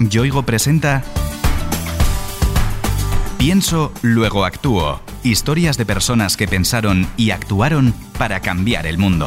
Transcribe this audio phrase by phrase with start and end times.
[0.00, 1.02] Yoigo presenta
[3.38, 5.00] Pienso, luego actúo.
[5.22, 9.26] Historias de personas que pensaron y actuaron para cambiar el mundo.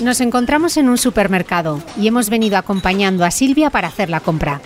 [0.00, 4.60] Nos encontramos en un supermercado y hemos venido acompañando a Silvia para hacer la compra.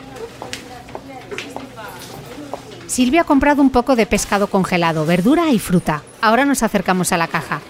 [2.95, 6.04] Silvia ha comprado un poco de pescado congelado, verdura y fruta.
[6.21, 7.61] Ahora nos acercamos a la caja.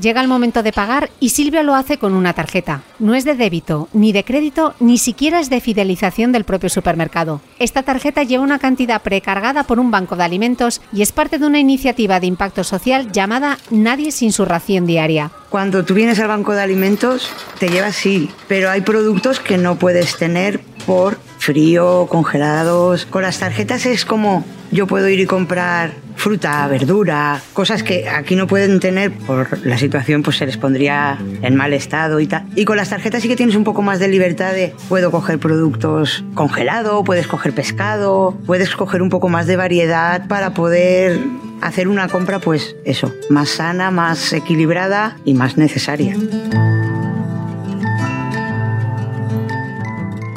[0.00, 2.82] Llega el momento de pagar y Silvia lo hace con una tarjeta.
[2.98, 7.42] No es de débito, ni de crédito, ni siquiera es de fidelización del propio supermercado.
[7.58, 11.46] Esta tarjeta lleva una cantidad precargada por un banco de alimentos y es parte de
[11.46, 15.32] una iniciativa de impacto social llamada Nadie sin su ración diaria.
[15.50, 19.76] Cuando tú vienes al banco de alimentos, te llevas sí, pero hay productos que no
[19.76, 23.04] puedes tener por frío, congelados.
[23.04, 28.36] Con las tarjetas es como yo puedo ir y comprar fruta, verdura, cosas que aquí
[28.36, 32.46] no pueden tener por la situación, pues se les pondría en mal estado y tal.
[32.56, 35.38] Y con las tarjetas sí que tienes un poco más de libertad de puedo coger
[35.38, 41.18] productos congelados, puedes coger pescado, puedes coger un poco más de variedad para poder
[41.62, 46.16] hacer una compra, pues eso, más sana, más equilibrada y más necesaria.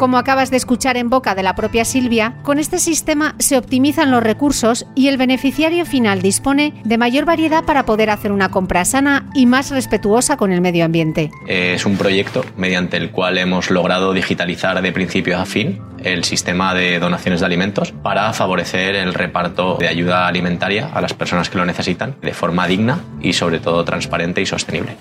[0.04, 4.12] Como acabas de escuchar en boca de la propia Silvia, con este sistema se optimizan
[4.12, 8.84] los recursos y el beneficiario final dispone de mayor variedad para poder hacer una compra
[8.84, 11.32] sana y más respetuosa con el medio ambiente.
[11.48, 16.74] Es un proyecto mediante el cual hemos logrado digitalizar de principio a fin el sistema
[16.74, 21.58] de donaciones de alimentos para favorecer el reparto de ayuda alimentaria a las personas que
[21.58, 24.98] lo necesitan de forma digna y sobre todo transparente y sostenible.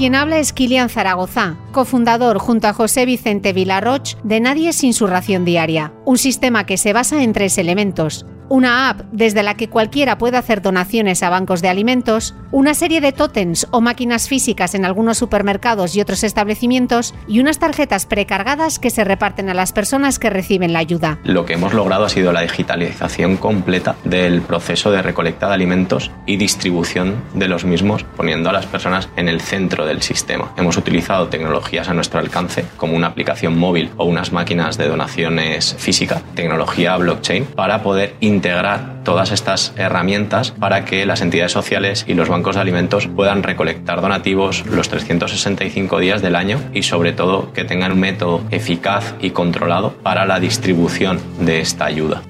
[0.00, 5.06] Quien habla es Kilian Zaragoza, cofundador junto a José Vicente Vilarroch de Nadie sin su
[5.06, 9.68] ración diaria, un sistema que se basa en tres elementos, una app desde la que
[9.68, 14.74] cualquiera puede hacer donaciones a bancos de alimentos, una serie de tótems o máquinas físicas
[14.74, 19.72] en algunos supermercados y otros establecimientos y unas tarjetas precargadas que se reparten a las
[19.72, 21.20] personas que reciben la ayuda.
[21.22, 26.10] Lo que hemos logrado ha sido la digitalización completa del proceso de recolecta de alimentos
[26.26, 30.52] y distribución de los mismos, poniendo a las personas en el centro del sistema.
[30.56, 35.76] Hemos utilizado tecnologías a nuestro alcance, como una aplicación móvil o unas máquinas de donaciones
[35.78, 38.39] física, tecnología blockchain, para poder integrar
[39.04, 44.00] todas estas herramientas para que las entidades sociales y los bancos de alimentos puedan recolectar
[44.00, 49.30] donativos los 365 días del año y sobre todo que tengan un método eficaz y
[49.30, 52.22] controlado para la distribución de esta ayuda.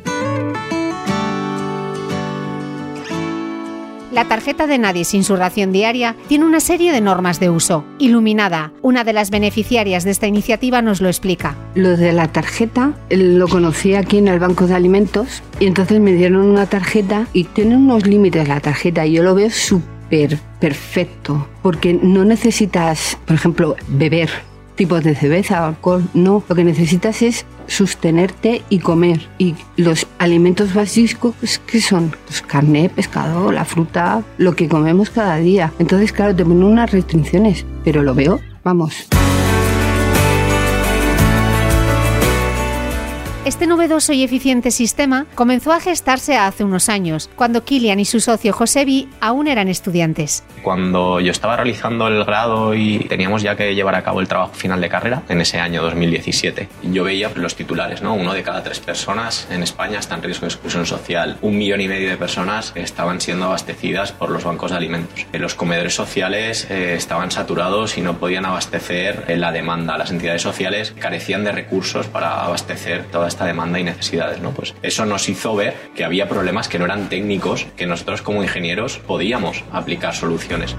[4.21, 7.87] La tarjeta de Nadie sin su ración diaria tiene una serie de normas de uso.
[7.99, 11.57] Iluminada, una de las beneficiarias de esta iniciativa, nos lo explica.
[11.75, 16.13] Lo de la tarjeta lo conocí aquí en el banco de alimentos y entonces me
[16.13, 21.49] dieron una tarjeta y tiene unos límites la tarjeta y yo lo veo súper perfecto
[21.63, 24.50] porque no necesitas, por ejemplo, beber
[24.81, 29.29] tipos de cerveza alcohol, no, lo que necesitas es sostenerte y comer.
[29.37, 31.35] Y los alimentos básicos
[31.67, 35.71] que son pues, carne, pescado, la fruta, lo que comemos cada día.
[35.79, 39.07] Entonces, claro, te ponen unas restricciones, pero lo veo, vamos.
[43.47, 48.21] Este novedoso y eficiente sistema comenzó a gestarse hace unos años, cuando Kilian y su
[48.21, 50.45] socio Josebi aún eran estudiantes.
[50.61, 54.53] Cuando yo estaba realizando el grado y teníamos ya que llevar a cabo el trabajo
[54.53, 58.13] final de carrera, en ese año 2017, yo veía los titulares, ¿no?
[58.13, 61.39] Uno de cada tres personas en España está en riesgo de exclusión social.
[61.41, 65.27] Un millón y medio de personas estaban siendo abastecidas por los bancos de alimentos.
[65.33, 69.97] Los comedores sociales eh, estaban saturados y no podían abastecer eh, la demanda.
[69.97, 74.51] Las entidades sociales carecían de recursos para abastecer toda esta demanda y necesidades, ¿no?
[74.51, 78.43] Pues eso nos hizo ver que había problemas que no eran técnicos, que nosotros como
[78.43, 80.77] ingenieros podíamos aplicar soluciones.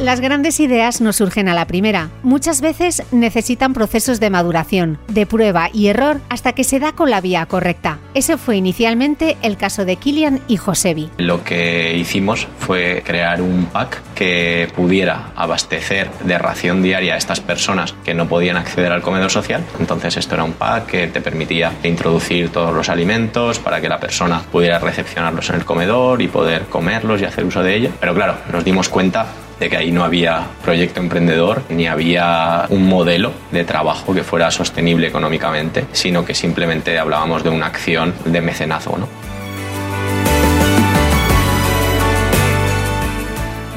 [0.00, 2.08] Las grandes ideas no surgen a la primera.
[2.22, 7.10] Muchas veces necesitan procesos de maduración, de prueba y error hasta que se da con
[7.10, 7.98] la vía correcta.
[8.14, 11.10] Ese fue inicialmente el caso de Kilian y Josebi.
[11.18, 17.40] Lo que hicimos fue crear un pack que pudiera abastecer de ración diaria a estas
[17.40, 19.64] personas que no podían acceder al comedor social.
[19.80, 23.98] Entonces esto era un pack que te permitía introducir todos los alimentos para que la
[23.98, 27.94] persona pudiera recepcionarlos en el comedor y poder comerlos y hacer uso de ellos.
[27.98, 29.26] Pero claro, nos dimos cuenta
[29.60, 34.50] de que ahí no había proyecto emprendedor ni había un modelo de trabajo que fuera
[34.50, 38.98] sostenible económicamente, sino que simplemente hablábamos de una acción de mecenazgo.
[38.98, 39.08] ¿no?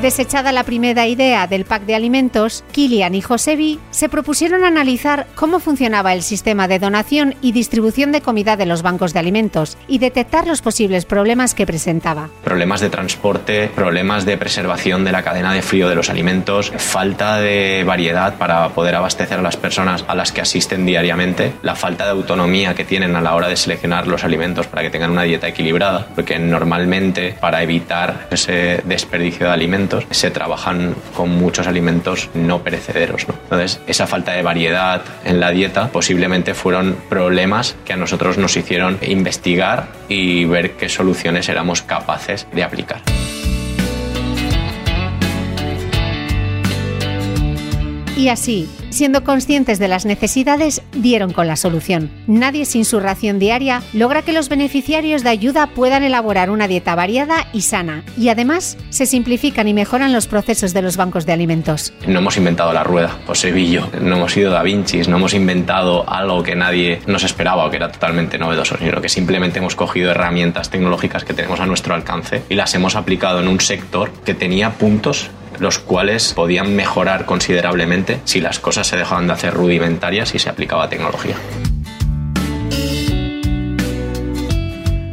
[0.02, 5.60] Desechada la primera idea del pack de alimentos, Kilian y Josebi se propusieron analizar cómo
[5.60, 10.00] funcionaba el sistema de donación y distribución de comida de los bancos de alimentos y
[10.00, 12.30] detectar los posibles problemas que presentaba.
[12.44, 17.38] Problemas de transporte, problemas de preservación de la cadena de frío de los alimentos, falta
[17.38, 22.06] de variedad para poder abastecer a las personas a las que asisten diariamente, la falta
[22.06, 25.24] de autonomía que tienen a la hora de seleccionar los alimentos para que tengan una
[25.24, 32.30] dieta equilibrada, porque normalmente para evitar ese desperdicio de alimentos se trabajan con muchos alimentos
[32.34, 33.26] no perecederos.
[33.44, 38.56] Entonces, esa falta de variedad en la dieta posiblemente fueron problemas que a nosotros nos
[38.58, 43.02] hicieron investigar y ver qué soluciones éramos capaces de aplicar.
[48.18, 52.12] Y así, siendo conscientes de las necesidades, dieron con la solución.
[52.28, 56.94] Nadie sin su ración diaria logra que los beneficiarios de ayuda puedan elaborar una dieta
[56.94, 61.32] variada y sana, y además se simplifican y mejoran los procesos de los bancos de
[61.32, 61.94] alimentos.
[62.06, 66.08] No hemos inventado la rueda, José Villo, no hemos sido Da Vinci, no hemos inventado
[66.10, 70.12] algo que nadie nos esperaba o que era totalmente novedoso, sino que simplemente hemos cogido
[70.12, 74.34] herramientas tecnológicas que tenemos a nuestro alcance y las hemos aplicado en un sector que
[74.34, 75.32] tenía puntos
[75.62, 80.50] los cuales podían mejorar considerablemente si las cosas se dejaban de hacer rudimentarias y se
[80.50, 81.36] aplicaba tecnología.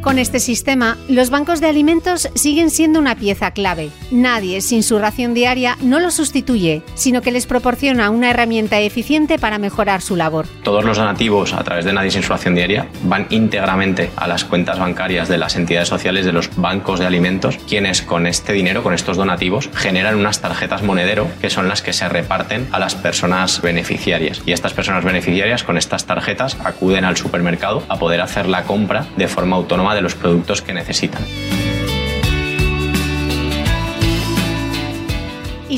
[0.08, 3.90] Con este sistema, los bancos de alimentos siguen siendo una pieza clave.
[4.10, 9.38] Nadie, sin su ración diaria, no lo sustituye, sino que les proporciona una herramienta eficiente
[9.38, 10.46] para mejorar su labor.
[10.62, 14.46] Todos los donativos a través de Nadie sin su ración diaria van íntegramente a las
[14.46, 18.82] cuentas bancarias de las entidades sociales de los bancos de alimentos, quienes con este dinero,
[18.82, 22.94] con estos donativos, generan unas tarjetas monedero que son las que se reparten a las
[22.94, 24.40] personas beneficiarias.
[24.46, 29.04] Y estas personas beneficiarias con estas tarjetas acuden al supermercado a poder hacer la compra
[29.18, 31.24] de forma autónoma de los productos que necesitan.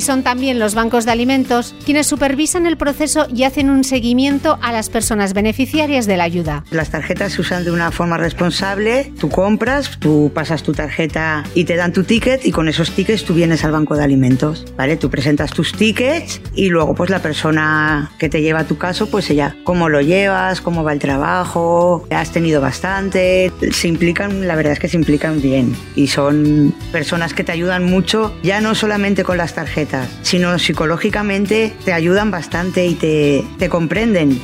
[0.01, 4.73] Son también los bancos de alimentos quienes supervisan el proceso y hacen un seguimiento a
[4.73, 6.65] las personas beneficiarias de la ayuda.
[6.71, 11.65] Las tarjetas se usan de una forma responsable, tú compras, tú pasas tu tarjeta y
[11.65, 14.97] te dan tu ticket y con esos tickets tú vienes al banco de alimentos, ¿vale?
[14.97, 19.09] Tú presentas tus tickets y luego pues la persona que te lleva a tu caso
[19.09, 24.57] pues ella, cómo lo llevas, cómo va el trabajo, has tenido bastante, se implican, la
[24.57, 28.75] verdad es que se implican bien y son personas que te ayudan mucho, ya no
[28.75, 29.90] solamente con las tarjetas,
[30.23, 34.41] sino psicológicamente te ayudan bastante y te, te comprenden.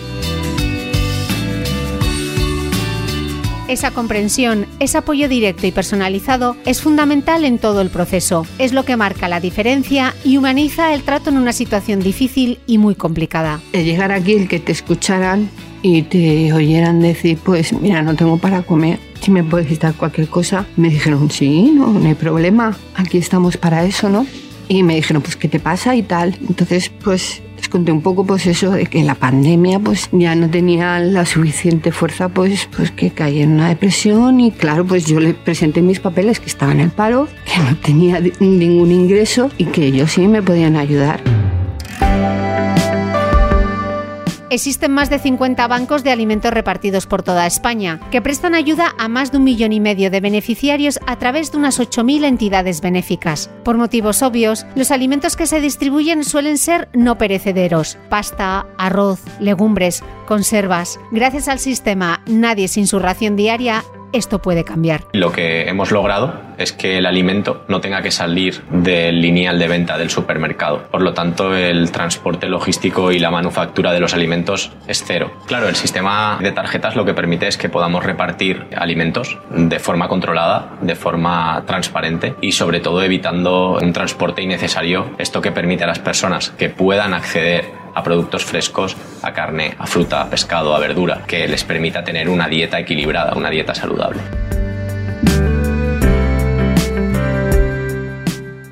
[3.69, 8.46] Esa comprensión, ese apoyo directo y personalizado es fundamental en todo el proceso.
[8.58, 12.78] Es lo que marca la diferencia y humaniza el trato en una situación difícil y
[12.78, 13.60] muy complicada.
[13.72, 15.50] El llegar aquí, el que te escucharan
[15.82, 20.28] y te oyeran decir, pues mira, no tengo para comer, si me puedes dar cualquier
[20.28, 24.26] cosa, me dijeron, sí, no, no hay problema, aquí estamos para eso, ¿no?
[24.69, 25.95] Y me dijeron, pues, ¿qué te pasa?
[25.95, 26.37] y tal.
[26.49, 30.51] Entonces, pues, les conté un poco, pues, eso de que la pandemia, pues, ya no
[30.51, 35.21] tenía la suficiente fuerza, pues, pues, que caí en una depresión y, claro, pues, yo
[35.21, 39.67] le presenté mis papeles que estaba en el paro, que no tenía ningún ingreso y
[39.67, 41.36] que ellos sí me podían ayudar.
[44.56, 49.06] Existen más de 50 bancos de alimentos repartidos por toda España, que prestan ayuda a
[49.06, 53.50] más de un millón y medio de beneficiarios a través de unas 8.000 entidades benéficas.
[53.64, 60.03] Por motivos obvios, los alimentos que se distribuyen suelen ser no perecederos, pasta, arroz, legumbres,
[60.27, 60.98] conservas.
[61.13, 65.05] Gracias al sistema Nadie sin su ración diaria, esto puede cambiar.
[65.13, 69.69] Lo que hemos logrado es que el alimento no tenga que salir del lineal de
[69.69, 70.84] venta del supermercado.
[70.91, 75.32] Por lo tanto, el transporte logístico y la manufactura de los alimentos es cero.
[75.46, 80.08] Claro, el sistema de tarjetas lo que permite es que podamos repartir alimentos de forma
[80.08, 85.10] controlada, de forma transparente y sobre todo evitando un transporte innecesario.
[85.19, 89.86] Esto que permite a las personas que puedan acceder a productos frescos, a carne, a
[89.86, 94.20] fruta, a pescado, a verdura, que les permita tener una dieta equilibrada, una dieta saludable.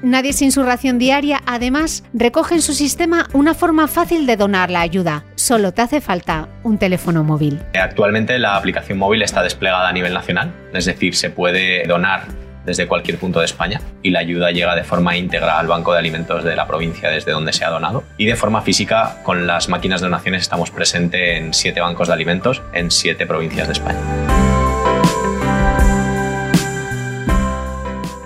[0.03, 4.71] Nadie sin su ración diaria, además, recoge en su sistema una forma fácil de donar
[4.71, 5.25] la ayuda.
[5.35, 7.61] Solo te hace falta un teléfono móvil.
[7.73, 12.87] Actualmente la aplicación móvil está desplegada a nivel nacional, es decir, se puede donar desde
[12.87, 16.45] cualquier punto de España y la ayuda llega de forma íntegra al banco de alimentos
[16.45, 18.05] de la provincia desde donde se ha donado.
[18.17, 22.15] Y de forma física, con las máquinas de donaciones estamos presentes en siete bancos de
[22.15, 24.34] alimentos en siete provincias de España.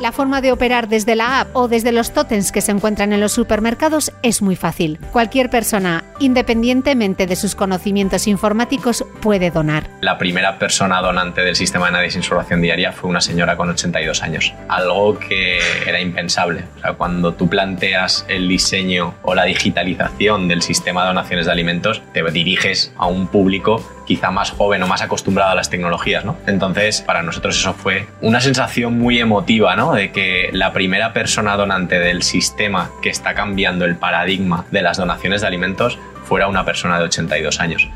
[0.08, 3.20] La forma de operar desde la app o desde los totens que se encuentran en
[3.20, 4.98] los supermercados es muy fácil.
[5.12, 9.90] Cualquier persona, independientemente de sus conocimientos informáticos, puede donar.
[10.00, 14.22] La primera persona donante del sistema de sin Subrogación Diaria fue una señora con 82
[14.22, 14.54] años.
[14.70, 16.64] Algo que era impensable.
[16.78, 21.52] O sea, cuando tú planteas el diseño o la digitalización del sistema de donaciones de
[21.52, 26.24] alimentos, te diriges a un público quizá más joven o más acostumbrado a las tecnologías,
[26.24, 26.38] ¿no?
[26.46, 29.92] Entonces, para nosotros eso fue una sensación muy emotiva, ¿no?
[29.92, 34.96] De que la primera persona donante del sistema que está cambiando el paradigma de las
[34.96, 37.86] donaciones de alimentos fuera una persona de 82 años.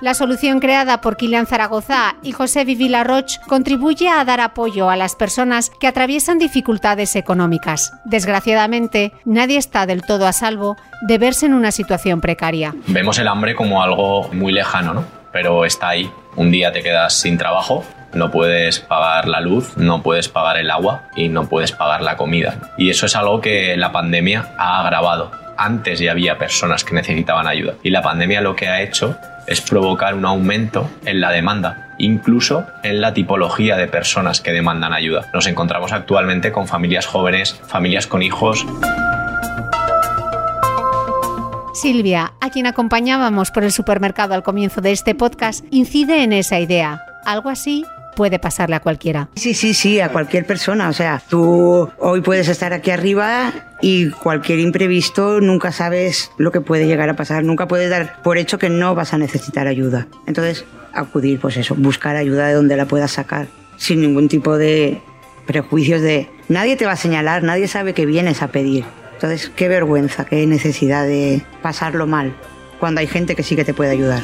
[0.00, 4.96] La solución creada por Kilian Zaragoza y José Vivila Roch contribuye a dar apoyo a
[4.96, 7.92] las personas que atraviesan dificultades económicas.
[8.06, 12.74] Desgraciadamente, nadie está del todo a salvo de verse en una situación precaria.
[12.86, 15.04] Vemos el hambre como algo muy lejano, ¿no?
[15.32, 16.10] Pero está ahí.
[16.34, 20.70] Un día te quedas sin trabajo, no puedes pagar la luz, no puedes pagar el
[20.70, 22.72] agua y no puedes pagar la comida.
[22.78, 25.30] Y eso es algo que la pandemia ha agravado.
[25.58, 29.18] Antes ya había personas que necesitaban ayuda y la pandemia lo que ha hecho
[29.50, 34.94] es provocar un aumento en la demanda, incluso en la tipología de personas que demandan
[34.94, 35.28] ayuda.
[35.34, 38.64] Nos encontramos actualmente con familias jóvenes, familias con hijos.
[41.74, 46.60] Silvia, a quien acompañábamos por el supermercado al comienzo de este podcast, incide en esa
[46.60, 47.02] idea.
[47.24, 47.84] Algo así
[48.16, 49.28] puede pasarle a cualquiera.
[49.36, 50.88] Sí, sí, sí, a cualquier persona.
[50.88, 56.60] O sea, tú hoy puedes estar aquí arriba y cualquier imprevisto nunca sabes lo que
[56.60, 57.44] puede llegar a pasar.
[57.44, 60.06] Nunca puedes dar por hecho que no vas a necesitar ayuda.
[60.26, 65.00] Entonces, acudir, pues eso, buscar ayuda de donde la puedas sacar, sin ningún tipo de
[65.46, 66.28] prejuicios de...
[66.48, 68.84] Nadie te va a señalar, nadie sabe que vienes a pedir.
[69.14, 72.34] Entonces, qué vergüenza, qué necesidad de pasarlo mal,
[72.78, 74.22] cuando hay gente que sí que te puede ayudar.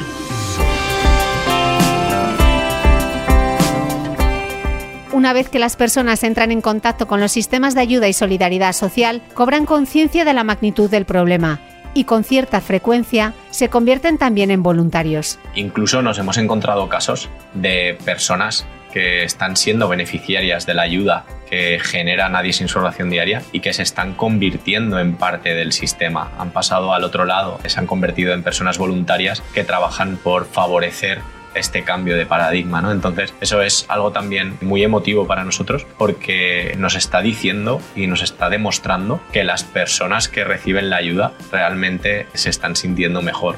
[5.17, 8.71] Una vez que las personas entran en contacto con los sistemas de ayuda y solidaridad
[8.73, 11.59] social, cobran conciencia de la magnitud del problema
[11.95, 15.39] y con cierta frecuencia se convierten también en voluntarios.
[15.55, 21.79] Incluso nos hemos encontrado casos de personas que están siendo beneficiarias de la ayuda que
[21.81, 26.31] genera Nadie sin su diaria y que se están convirtiendo en parte del sistema.
[26.37, 31.21] Han pasado al otro lado, se han convertido en personas voluntarias que trabajan por favorecer
[31.59, 32.91] este cambio de paradigma, ¿no?
[32.91, 38.21] Entonces, eso es algo también muy emotivo para nosotros porque nos está diciendo y nos
[38.21, 43.55] está demostrando que las personas que reciben la ayuda realmente se están sintiendo mejor.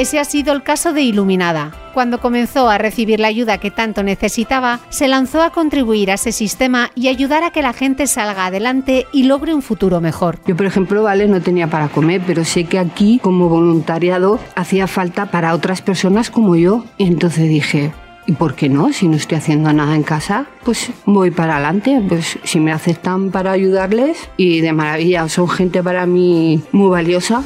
[0.00, 1.72] Ese ha sido el caso de Iluminada.
[1.92, 6.32] Cuando comenzó a recibir la ayuda que tanto necesitaba, se lanzó a contribuir a ese
[6.32, 10.38] sistema y ayudar a que la gente salga adelante y logre un futuro mejor.
[10.46, 14.86] Yo, por ejemplo, vale, no tenía para comer, pero sé que aquí, como voluntariado, hacía
[14.86, 16.86] falta para otras personas como yo.
[16.96, 17.92] Y entonces dije,
[18.26, 18.94] ¿Y por qué no?
[18.94, 22.00] Si no estoy haciendo nada en casa, pues voy para adelante.
[22.08, 27.42] Pues si me aceptan para ayudarles y de maravilla, son gente para mí muy valiosa.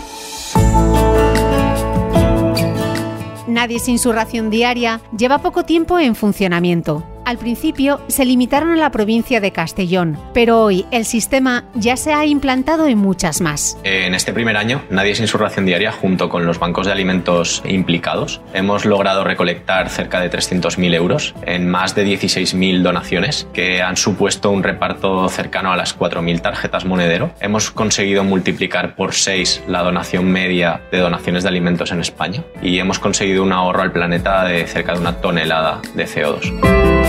[3.54, 7.13] Nadie sin su ración diaria lleva poco tiempo en funcionamiento.
[7.24, 12.12] Al principio se limitaron a la provincia de Castellón, pero hoy el sistema ya se
[12.12, 13.78] ha implantado en muchas más.
[13.82, 18.42] En este primer año, Nadie su ración diaria, junto con los bancos de alimentos implicados,
[18.52, 24.50] hemos logrado recolectar cerca de 300.000 euros en más de 16.000 donaciones que han supuesto
[24.50, 27.30] un reparto cercano a las 4.000 tarjetas monedero.
[27.40, 32.78] Hemos conseguido multiplicar por 6 la donación media de donaciones de alimentos en España y
[32.78, 37.03] hemos conseguido un ahorro al planeta de cerca de una tonelada de CO2.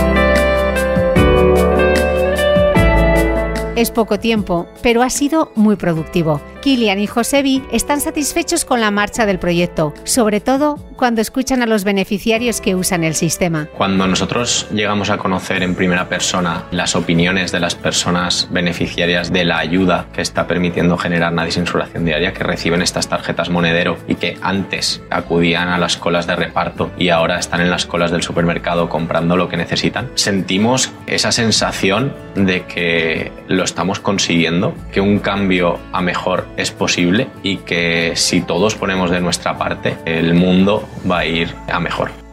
[3.76, 6.40] Es poco tiempo, pero ha sido muy productivo.
[6.62, 11.66] Kilian y Josebi están satisfechos con la marcha del proyecto, sobre todo cuando escuchan a
[11.66, 13.68] los beneficiarios que usan el sistema.
[13.76, 19.44] Cuando nosotros llegamos a conocer en primera persona las opiniones de las personas beneficiarias de
[19.44, 24.14] la ayuda que está permitiendo generar su ración diaria, que reciben estas tarjetas monedero y
[24.14, 28.22] que antes acudían a las colas de reparto y ahora están en las colas del
[28.22, 35.18] supermercado comprando lo que necesitan, sentimos esa sensación de que lo estamos consiguiendo, que un
[35.18, 40.88] cambio a mejor es posible y que si todos ponemos de nuestra parte, el mundo
[41.08, 42.25] va a ir a mejor.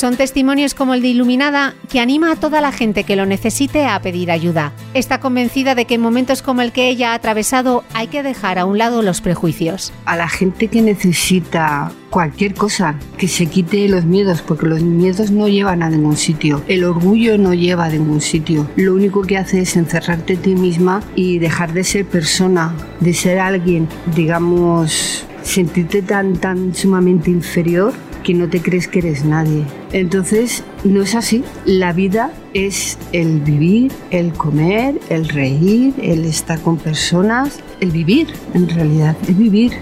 [0.00, 3.84] Son testimonios como el de Iluminada que anima a toda la gente que lo necesite
[3.84, 4.72] a pedir ayuda.
[4.94, 8.58] Está convencida de que en momentos como el que ella ha atravesado hay que dejar
[8.58, 9.92] a un lado los prejuicios.
[10.06, 15.32] A la gente que necesita cualquier cosa, que se quite los miedos, porque los miedos
[15.32, 16.62] no llevan a ningún sitio.
[16.66, 18.66] El orgullo no lleva a ningún sitio.
[18.76, 23.12] Lo único que hace es encerrarte a ti misma y dejar de ser persona, de
[23.12, 27.92] ser alguien, digamos, sentirte tan, tan sumamente inferior
[28.22, 29.66] que no te crees que eres nadie.
[29.92, 31.44] Entonces, no es así.
[31.64, 38.28] La vida es el vivir, el comer, el reír, el estar con personas, el vivir,
[38.54, 39.72] en realidad, el vivir.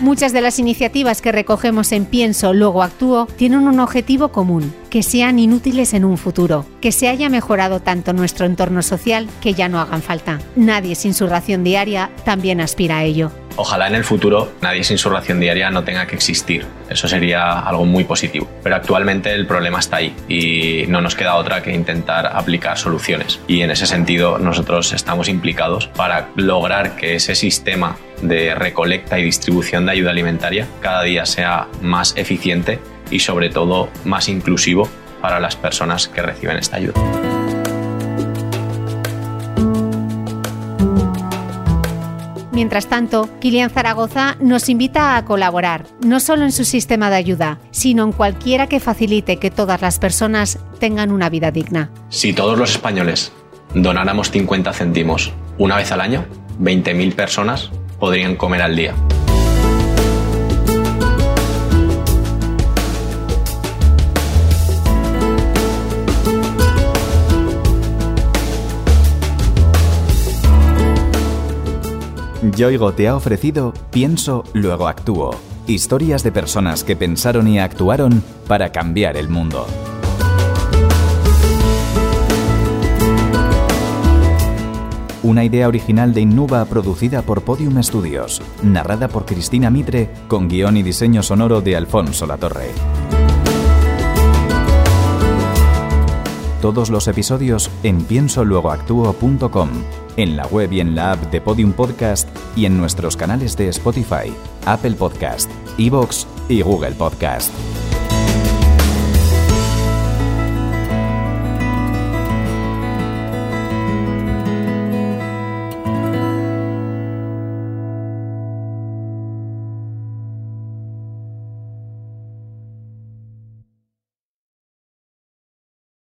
[0.00, 5.02] Muchas de las iniciativas que recogemos en Pienso, luego actúo tienen un objetivo común, que
[5.02, 9.68] sean inútiles en un futuro, que se haya mejorado tanto nuestro entorno social que ya
[9.68, 10.40] no hagan falta.
[10.56, 13.30] Nadie sin su ración diaria también aspira a ello.
[13.60, 16.64] Ojalá en el futuro nadie sin su ración diaria no tenga que existir.
[16.88, 18.48] Eso sería algo muy positivo.
[18.62, 23.38] Pero actualmente el problema está ahí y no nos queda otra que intentar aplicar soluciones.
[23.46, 29.24] Y en ese sentido nosotros estamos implicados para lograr que ese sistema de recolecta y
[29.24, 32.78] distribución de ayuda alimentaria cada día sea más eficiente
[33.10, 34.88] y sobre todo más inclusivo
[35.20, 37.29] para las personas que reciben esta ayuda.
[42.60, 47.58] Mientras tanto, Kilian Zaragoza nos invita a colaborar, no solo en su sistema de ayuda,
[47.70, 51.90] sino en cualquiera que facilite que todas las personas tengan una vida digna.
[52.10, 53.32] Si todos los españoles
[53.74, 56.26] donáramos 50 céntimos una vez al año,
[56.60, 58.94] 20.000 personas podrían comer al día.
[72.60, 75.34] Yoigo te ha ofrecido Pienso, luego actúo.
[75.66, 79.66] Historias de personas que pensaron y actuaron para cambiar el mundo.
[85.22, 90.76] Una idea original de Innuba producida por Podium Studios, narrada por Cristina Mitre, con guion
[90.76, 92.72] y diseño sonoro de Alfonso Latorre.
[96.70, 99.70] Todos los episodios en piensoluegoactuo.com,
[100.16, 103.70] en la web y en la app de Podium Podcast y en nuestros canales de
[103.70, 104.32] Spotify,
[104.66, 107.50] Apple Podcast, Evox y Google Podcast.